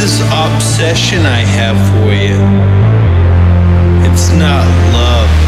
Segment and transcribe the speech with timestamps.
[0.00, 2.38] This obsession I have for you?
[4.08, 5.47] It's not love.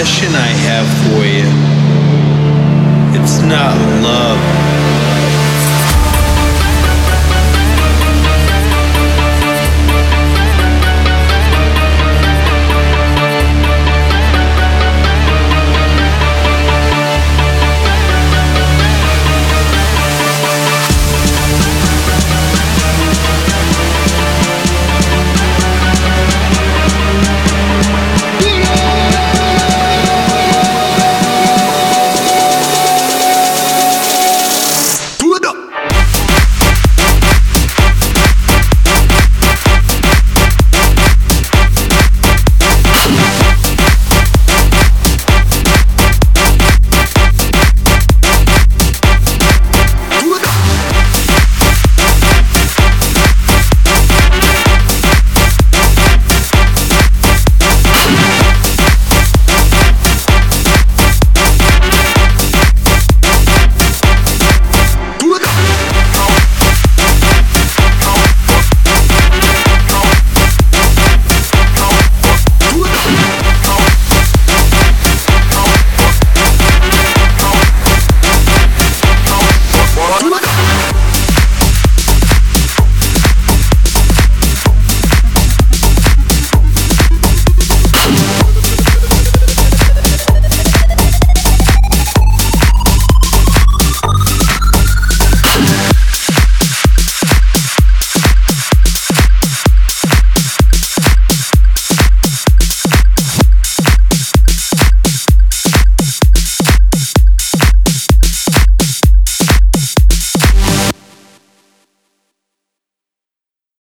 [0.00, 1.48] Obsession I have for you?
[3.20, 4.67] It's not love.